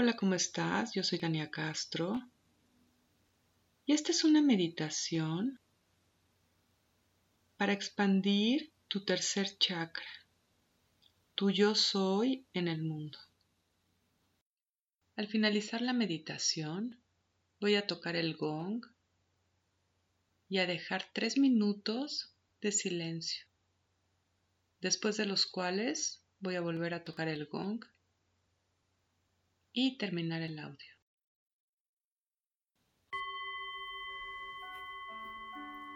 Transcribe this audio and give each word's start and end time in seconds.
Hola, 0.00 0.14
¿cómo 0.14 0.36
estás? 0.36 0.94
Yo 0.94 1.02
soy 1.02 1.18
Tania 1.18 1.50
Castro 1.50 2.22
y 3.84 3.94
esta 3.94 4.12
es 4.12 4.22
una 4.22 4.40
meditación 4.40 5.58
para 7.56 7.72
expandir 7.72 8.70
tu 8.86 9.04
tercer 9.04 9.58
chakra, 9.58 10.06
tu 11.34 11.50
yo 11.50 11.74
soy 11.74 12.46
en 12.54 12.68
el 12.68 12.84
mundo. 12.84 13.18
Al 15.16 15.26
finalizar 15.26 15.82
la 15.82 15.94
meditación, 15.94 17.00
voy 17.60 17.74
a 17.74 17.88
tocar 17.88 18.14
el 18.14 18.36
gong 18.36 18.86
y 20.48 20.58
a 20.58 20.66
dejar 20.66 21.06
tres 21.12 21.36
minutos 21.36 22.32
de 22.60 22.70
silencio, 22.70 23.46
después 24.80 25.16
de 25.16 25.26
los 25.26 25.44
cuales 25.44 26.22
voy 26.38 26.54
a 26.54 26.60
volver 26.60 26.94
a 26.94 27.02
tocar 27.02 27.26
el 27.26 27.46
gong 27.46 27.84
y 29.80 29.96
terminar 29.96 30.42
el 30.42 30.58
audio. 30.58 30.92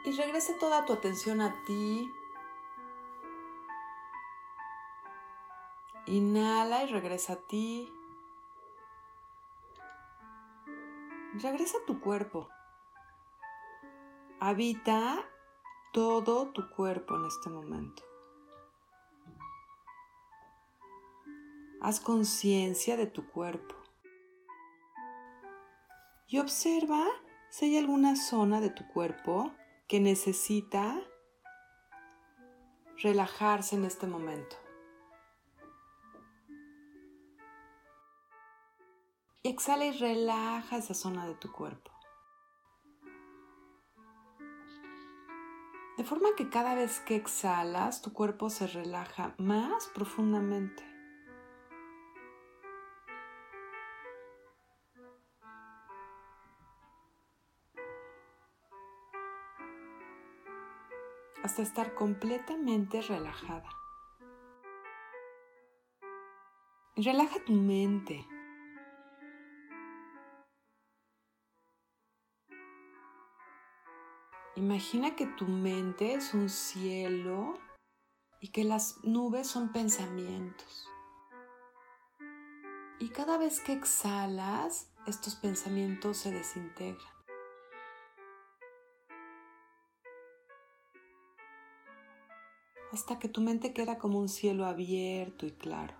Y 0.05 0.13
regrese 0.13 0.55
toda 0.55 0.85
tu 0.85 0.93
atención 0.93 1.41
a 1.41 1.53
ti. 1.65 2.09
Inhala 6.07 6.85
y 6.85 6.93
regresa 6.93 7.33
a 7.33 7.47
ti. 7.49 7.93
Regresa 11.35 11.79
a 11.79 11.85
tu 11.85 12.01
cuerpo. 12.01 12.49
Habita 14.39 15.29
todo 15.93 16.53
tu 16.53 16.71
cuerpo 16.71 17.17
en 17.17 17.25
este 17.25 17.51
momento. 17.51 18.12
Haz 21.83 22.01
conciencia 22.01 22.97
de 22.97 23.07
tu 23.07 23.29
cuerpo. 23.29 23.75
Y 26.29 26.39
observa 26.39 27.05
si 27.51 27.67
hay 27.67 27.77
alguna 27.77 28.17
zona 28.17 28.61
de 28.61 28.70
tu 28.70 28.87
cuerpo 28.89 29.53
que 29.89 30.01
necesita 30.01 30.98
relajarse 33.03 33.77
en 33.77 33.84
este 33.84 34.06
momento. 34.06 34.56
exhala 39.45 39.87
y 39.87 39.93
relaja 39.93 40.77
esa 40.77 40.95
zona 40.95 41.27
de 41.27 41.34
tu 41.34 41.51
cuerpo. 41.51 41.91
De 45.97 46.05
forma 46.05 46.31
que 46.37 46.49
cada 46.49 46.75
vez 46.75 47.01
que 47.01 47.17
exhalas, 47.17 48.03
tu 48.03 48.12
cuerpo 48.12 48.51
se 48.51 48.67
relaja 48.67 49.34
más 49.39 49.89
profundamente. 49.89 50.92
Hasta 61.43 61.62
estar 61.62 61.95
completamente 61.95 63.03
relajada. 63.03 63.69
Relaja 66.97 67.43
tu 67.45 67.53
mente. 67.53 68.27
Imagina 74.55 75.17
que 75.17 75.27
tu 75.27 75.47
mente 75.47 76.15
es 76.15 76.34
un 76.34 76.49
cielo 76.51 77.59
y 78.41 78.49
que 78.49 78.65
las 78.65 79.03
nubes 79.03 79.47
son 79.49 79.73
pensamientos. 79.73 80.89
Y 82.99 83.09
cada 83.09 83.39
vez 83.39 83.61
que 83.61 83.73
exhalas, 83.73 84.93
estos 85.06 85.34
pensamientos 85.34 86.19
se 86.19 86.31
desintegran. 86.31 87.12
Hasta 92.92 93.19
que 93.19 93.28
tu 93.28 93.41
mente 93.41 93.72
queda 93.72 93.97
como 93.97 94.19
un 94.19 94.28
cielo 94.28 94.66
abierto 94.66 95.47
y 95.47 95.53
claro. 95.53 95.94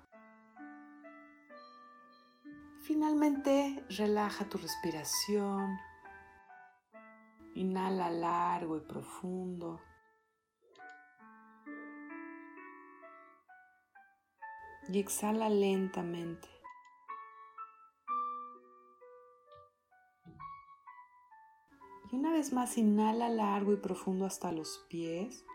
Finalmente, 2.82 3.82
relaja 3.88 4.48
tu 4.48 4.58
respiración. 4.58 5.78
Inhala 7.54 8.10
largo 8.10 8.76
y 8.76 8.80
profundo. 8.80 9.80
Y 14.88 14.98
exhala 14.98 15.48
lentamente. 15.48 16.48
Y 22.10 22.16
una 22.16 22.32
vez 22.32 22.53
más, 22.53 22.76
inhala 22.76 23.30
largo 23.30 23.72
y 23.72 23.76
profundo 23.76 24.26
hasta 24.26 24.53
los 24.53 24.84
pies 24.91 25.47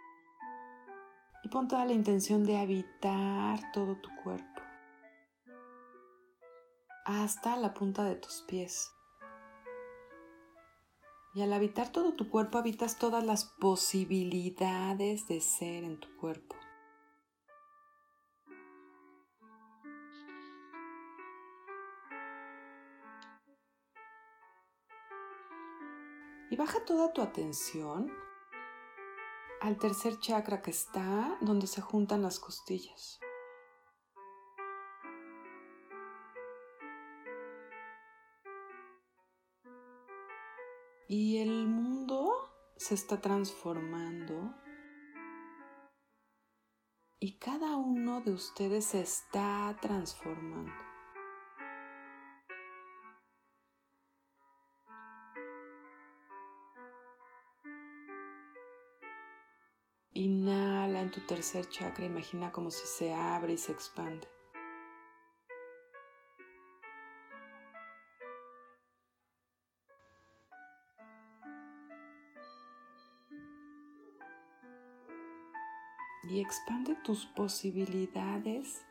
y 1.43 1.49
pon 1.49 1.67
toda 1.67 1.85
la 1.85 1.93
intención 1.93 2.43
de 2.43 2.57
habitar 2.57 3.59
todo 3.71 3.95
tu 3.97 4.09
cuerpo 4.23 4.61
hasta 7.07 7.55
la 7.55 7.73
punta 7.73 8.03
de 8.03 8.15
tus 8.15 8.41
pies. 8.41 8.91
Y 11.33 11.41
al 11.41 11.53
habitar 11.53 11.89
todo 11.91 12.13
tu 12.13 12.29
cuerpo 12.29 12.57
habitas 12.57 12.97
todas 12.97 13.23
las 13.23 13.45
posibilidades 13.45 15.27
de 15.27 15.39
ser 15.39 15.85
en 15.85 15.99
tu 15.99 16.13
cuerpo. 16.17 16.55
Y 26.49 26.55
baja 26.55 26.83
toda 26.85 27.13
tu 27.13 27.21
atención 27.21 28.11
al 29.62 29.78
tercer 29.78 30.19
chakra 30.19 30.62
que 30.62 30.72
está 30.72 31.38
donde 31.41 31.68
se 31.68 31.81
juntan 31.81 32.22
las 32.22 32.40
costillas. 32.40 33.19
Y 41.09 41.38
el 41.38 41.67
mundo 41.67 42.34
se 42.75 42.94
está 42.94 43.22
transformando 43.22 44.53
y 47.19 47.40
cada 47.40 47.78
uno 47.78 48.22
de 48.22 48.31
ustedes 48.31 48.85
se 48.85 49.01
está 49.01 49.75
transformando. 49.81 50.86
Inhala 60.17 61.01
en 61.01 61.11
tu 61.11 61.19
tercer 61.28 61.69
chakra, 61.69 62.03
imagina 62.03 62.51
como 62.51 62.72
si 62.72 62.88
se 62.88 63.13
abre 63.13 63.53
y 63.53 63.57
se 63.59 63.72
expande. 63.72 64.28
Y 76.23 76.41
expande 76.41 76.95
tus 77.03 77.28
posibilidades 77.28 78.84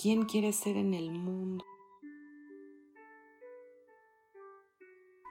quién 0.00 0.26
quieres 0.26 0.54
ser 0.54 0.76
en 0.76 0.94
el 0.94 1.10
mundo. 1.10 1.64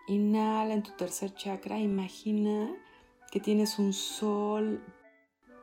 Inhala 0.07 0.73
en 0.73 0.83
tu 0.83 0.91
tercer 0.91 1.33
chakra, 1.33 1.79
imagina 1.79 2.75
que 3.31 3.39
tienes 3.39 3.79
un 3.79 3.93
sol 3.93 4.83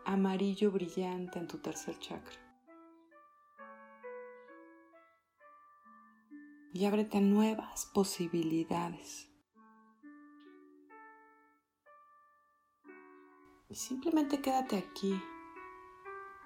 amarillo 0.06 0.70
brillante 0.70 1.38
en 1.38 1.48
tu 1.48 1.58
tercer 1.58 1.98
chakra. 1.98 2.38
Y 6.72 6.86
ábrete 6.86 7.18
a 7.18 7.20
nuevas 7.20 7.86
posibilidades. 7.92 9.28
Simplemente 13.70 14.40
quédate 14.40 14.76
aquí 14.78 15.20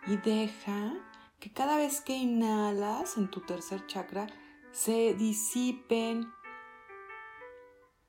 y 0.06 0.16
deja 0.16 0.92
que 1.38 1.52
cada 1.52 1.76
vez 1.76 2.00
que 2.00 2.16
inhalas 2.16 3.16
en 3.16 3.30
tu 3.30 3.40
tercer 3.40 3.86
chakra 3.86 4.26
se 4.72 5.14
disipen, 5.14 6.32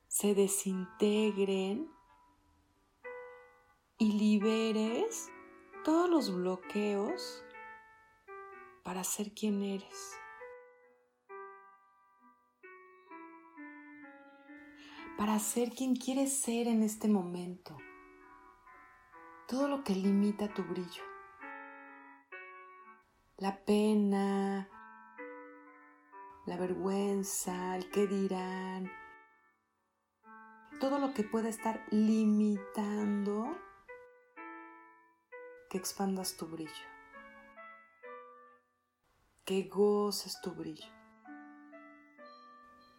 se 0.08 0.34
desintegren 0.34 1.92
y 3.98 4.12
liberes 4.14 5.30
todos 5.84 6.10
los 6.10 6.34
bloqueos 6.34 7.44
para 8.84 9.04
ser 9.04 9.34
quien 9.34 9.64
eres. 9.64 10.20
para 15.20 15.38
ser 15.38 15.72
quien 15.72 15.98
quieres 15.98 16.32
ser 16.32 16.70
en 16.70 16.82
este 16.82 17.10
momento. 17.10 17.76
Todo 19.50 19.68
lo 19.68 19.84
que 19.84 19.94
limita 19.94 20.54
tu 20.54 20.64
brillo. 20.64 21.04
La 23.40 23.56
pena, 23.64 24.68
la 26.46 26.58
vergüenza, 26.58 27.78
el 27.78 27.90
qué 27.90 28.06
dirán, 28.06 28.92
todo 30.82 31.00
lo 31.00 31.14
que 31.14 31.24
pueda 31.24 31.48
estar 31.48 31.82
limitando 31.90 33.58
que 35.70 35.78
expandas 35.78 36.36
tu 36.36 36.48
brillo, 36.48 36.86
que 39.46 39.70
goces 39.70 40.42
tu 40.42 40.54
brillo, 40.54 40.92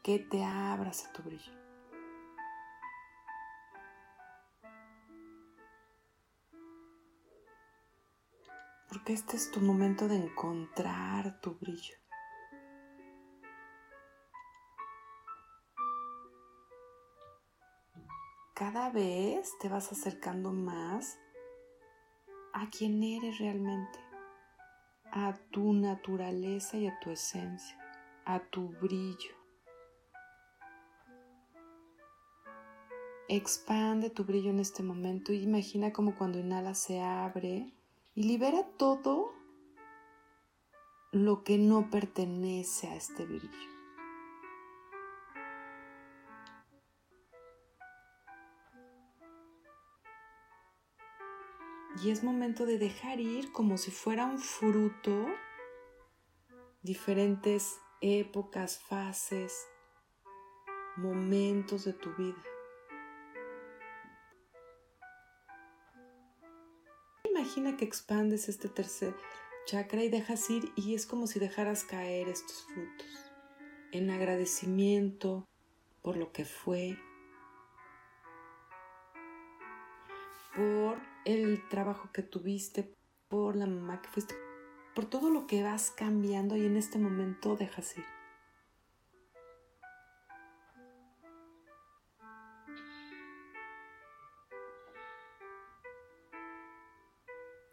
que 0.03 0.21
te 0.21 0.43
abras 0.43 1.05
a 1.05 1.13
tu 1.13 1.23
brillo. 1.23 1.60
Porque 8.91 9.13
este 9.13 9.37
es 9.37 9.51
tu 9.51 9.61
momento 9.61 10.09
de 10.09 10.17
encontrar 10.17 11.41
tu 11.41 11.55
brillo. 11.55 12.01
cada 18.61 18.91
vez 18.91 19.57
te 19.59 19.71
vas 19.71 19.91
acercando 19.91 20.53
más 20.53 21.19
a 22.53 22.69
quien 22.69 23.03
eres 23.03 23.39
realmente, 23.39 23.99
a 25.11 25.35
tu 25.51 25.73
naturaleza 25.73 26.77
y 26.77 26.87
a 26.87 27.01
tu 27.01 27.09
esencia, 27.11 27.79
a 28.27 28.39
tu 28.39 28.69
brillo. 28.83 29.35
Expande 33.29 34.11
tu 34.11 34.25
brillo 34.25 34.51
en 34.51 34.61
este 34.61 34.83
momento 34.83 35.33
imagina 35.33 35.91
como 35.91 36.15
cuando 36.15 36.39
inhala 36.39 36.75
se 36.75 37.01
abre 37.01 37.73
y 38.21 38.25
libera 38.25 38.63
todo 38.77 39.33
lo 41.11 41.43
que 41.43 41.57
no 41.57 41.89
pertenece 41.89 42.87
a 42.87 42.95
este 42.95 43.25
brillo. 43.25 43.49
Y 52.05 52.11
es 52.11 52.23
momento 52.23 52.67
de 52.67 52.77
dejar 52.77 53.21
ir 53.21 53.53
como 53.53 53.79
si 53.79 53.91
fuera 53.91 54.27
un 54.27 54.39
fruto 54.39 55.27
diferentes 56.83 57.81
épocas, 58.03 58.81
fases, 58.81 59.67
momentos 60.99 61.87
de 61.87 61.95
tu 61.95 62.15
vida. 62.17 62.60
Imagina 67.41 67.79
que 67.79 67.87
expandes 67.87 68.51
este 68.51 68.69
tercer 68.69 69.15
chakra 69.65 70.05
y 70.05 70.11
dejas 70.11 70.51
ir 70.51 70.71
y 70.77 70.95
es 70.95 71.07
como 71.07 71.27
si 71.27 71.39
dejaras 71.39 71.85
caer 71.85 72.29
estos 72.29 72.67
frutos 72.67 73.33
en 73.93 74.11
agradecimiento 74.11 75.49
por 76.03 76.19
lo 76.19 76.33
que 76.33 76.45
fue, 76.45 76.99
por 80.55 80.99
el 81.25 81.67
trabajo 81.71 82.11
que 82.13 82.23
tuviste, 82.23 82.95
por 83.31 83.57
la 83.57 83.65
mamá 83.65 84.03
que 84.03 84.11
fuiste, 84.11 84.35
por 84.95 85.07
todo 85.07 85.31
lo 85.31 85.47
que 85.47 85.63
vas 85.63 85.91
cambiando 85.91 86.59
y 86.59 86.67
en 86.67 86.77
este 86.77 86.99
momento 86.99 87.57
dejas 87.57 87.97
ir. 87.97 88.20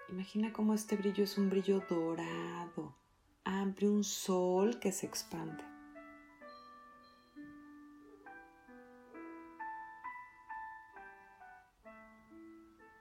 Imagina 0.10 0.54
cómo 0.54 0.74
este 0.74 0.96
brillo 0.96 1.24
es 1.24 1.38
un 1.38 1.50
brillo 1.50 1.82
dorado, 1.90 2.96
amplio, 3.44 3.92
un 3.92 4.04
sol 4.04 4.80
que 4.80 4.92
se 4.92 5.06
expande. 5.06 5.64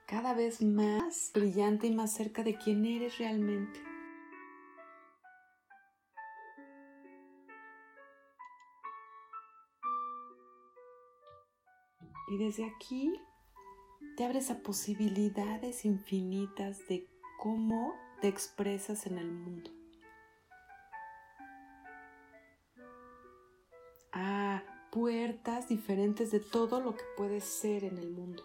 cada 0.07 0.33
vez 0.33 0.61
más 0.61 1.31
brillante 1.33 1.85
y 1.85 1.93
más 1.93 2.13
cerca 2.13 2.41
de 2.41 2.57
quién 2.57 2.85
eres 2.85 3.17
realmente. 3.17 3.83
Y 12.29 12.37
desde 12.37 12.65
aquí 12.65 13.13
te 14.17 14.25
abres 14.25 14.49
a 14.49 14.63
posibilidades 14.63 15.85
infinitas 15.85 16.87
de 16.87 17.07
cómo 17.37 17.93
te 18.19 18.27
expresas 18.27 19.05
en 19.05 19.19
el 19.19 19.31
mundo. 19.31 19.69
A 24.11 24.63
puertas 24.91 25.69
diferentes 25.69 26.31
de 26.31 26.39
todo 26.39 26.81
lo 26.81 26.95
que 26.95 27.03
puedes 27.15 27.43
ser 27.43 27.83
en 27.83 27.97
el 27.99 28.09
mundo. 28.09 28.43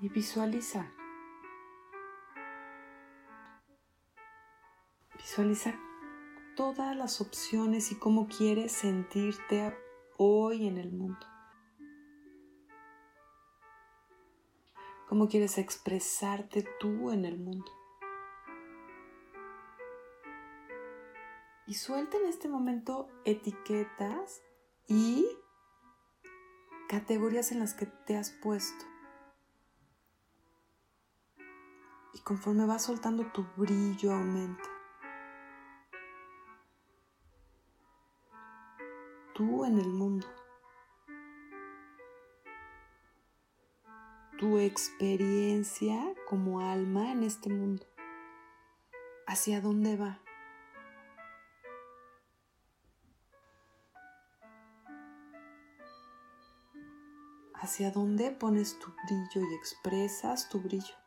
y 0.00 0.08
visualiza. 0.08 0.92
Visualiza 5.16 5.78
todas 6.56 6.96
las 6.96 7.20
opciones 7.20 7.92
y 7.92 7.96
cómo 7.96 8.28
quieres 8.28 8.72
sentirte 8.72 9.76
hoy 10.16 10.66
en 10.66 10.78
el 10.78 10.92
mundo. 10.92 11.26
Cómo 15.08 15.28
quieres 15.28 15.58
expresarte 15.58 16.64
tú 16.80 17.10
en 17.10 17.24
el 17.24 17.38
mundo. 17.38 17.70
Y 21.66 21.74
suelta 21.74 22.16
en 22.16 22.26
este 22.26 22.48
momento 22.48 23.08
etiquetas 23.24 24.42
y 24.88 25.26
categorías 26.88 27.52
en 27.52 27.60
las 27.60 27.74
que 27.74 27.86
te 27.86 28.16
has 28.16 28.30
puesto. 28.30 28.92
y 32.12 32.20
conforme 32.20 32.66
vas 32.66 32.82
soltando 32.82 33.26
tu 33.32 33.46
brillo 33.56 34.12
aumenta. 34.12 34.71
Tú 39.34 39.64
en 39.64 39.78
el 39.78 39.88
mundo. 39.88 40.26
Tu 44.38 44.58
experiencia 44.58 46.14
como 46.28 46.60
alma 46.60 47.12
en 47.12 47.22
este 47.22 47.48
mundo. 47.48 47.86
¿Hacia 49.26 49.62
dónde 49.62 49.96
va? 49.96 50.20
¿Hacia 57.54 57.90
dónde 57.90 58.32
pones 58.32 58.78
tu 58.78 58.92
brillo 59.06 59.48
y 59.48 59.54
expresas 59.54 60.50
tu 60.50 60.60
brillo? 60.60 61.01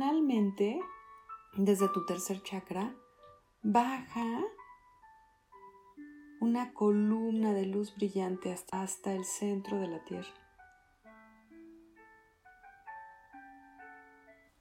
Finalmente, 0.00 0.80
desde 1.58 1.86
tu 1.90 2.06
tercer 2.06 2.42
chakra, 2.42 2.94
baja 3.62 4.40
una 6.40 6.72
columna 6.72 7.52
de 7.52 7.66
luz 7.66 7.94
brillante 7.94 8.50
hasta, 8.72 9.12
el 9.12 9.26
centro 9.26 9.78
de 9.78 9.88
la 9.88 10.02
tierra. 10.04 10.32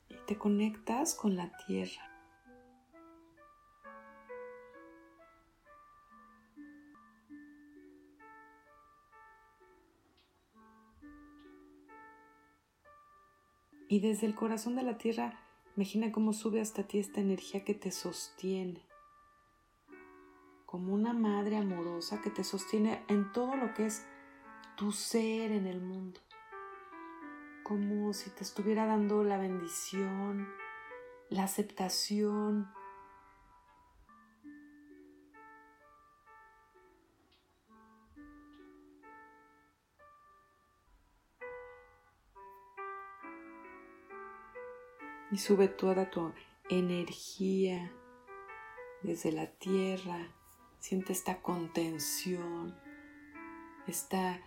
Y 0.10 0.16
te 0.28 0.38
conectas 0.38 1.16
con 1.16 1.38
la 1.38 1.50
tierra. 1.66 2.09
Y 13.92 14.02
desde 14.02 14.28
el 14.28 14.36
corazón 14.36 14.76
de 14.76 14.84
la 14.84 15.00
tierra, 15.00 15.34
imagina 15.76 16.12
cómo 16.12 16.32
sube 16.32 16.62
hasta 16.62 16.84
ti 16.84 17.00
esta 17.00 17.22
energía 17.22 17.66
que 17.66 17.74
te 17.74 17.92
sostiene. 17.92 18.86
Como 20.68 20.94
una 20.94 21.12
madre 21.12 21.58
amorosa 21.58 22.22
que 22.22 22.30
te 22.30 22.44
sostiene 22.44 23.04
en 23.08 23.32
todo 23.32 23.56
lo 23.56 23.74
que 23.74 23.88
es 23.88 24.06
tu 24.78 24.92
ser 24.92 25.52
en 25.52 25.66
el 25.66 25.82
mundo. 25.82 26.20
Como 27.64 28.14
si 28.14 28.30
te 28.30 28.44
estuviera 28.44 28.86
dando 28.86 29.24
la 29.24 29.40
bendición, 29.40 30.48
la 31.30 31.46
aceptación, 31.46 32.70
Y 45.32 45.38
sube 45.38 45.68
toda 45.68 46.10
tu 46.10 46.34
energía 46.70 47.92
desde 49.04 49.32
la 49.32 49.48
tierra. 49.48 50.18
Siente 50.80 51.14
esta 51.14 51.42
contención, 51.42 52.76
este 53.86 54.42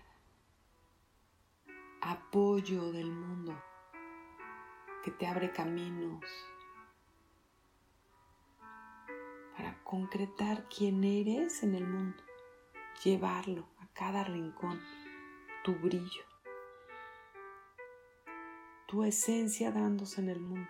apoyo 2.01 2.91
del 2.91 3.13
mundo 3.13 3.55
que 5.05 5.11
te 5.11 5.27
abre 5.27 5.53
caminos 5.53 6.25
para 9.57 9.83
concretar 9.85 10.69
quién 10.69 11.05
eres 11.05 11.63
en 11.63 11.75
el 11.75 11.87
mundo, 11.87 12.23
llevarlo 13.05 13.69
a 13.79 13.87
cada 13.93 14.25
rincón, 14.25 14.81
tu 15.65 15.75
brillo, 15.75 16.25
tu 18.93 19.03
esencia 19.05 19.73
dándose 19.73 20.21
en 20.21 20.29
el 20.29 20.39
mundo. 20.39 20.69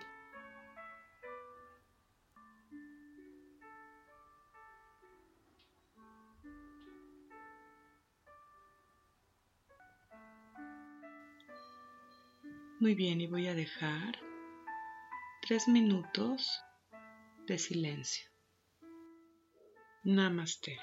Muy 12.78 12.94
bien, 12.94 13.20
y 13.20 13.26
voy 13.26 13.48
a 13.48 13.54
dejar 13.54 14.16
tres 15.40 15.66
minutos 15.66 16.48
de 17.48 17.58
silencio. 17.58 18.30
Namaste. 20.04 20.78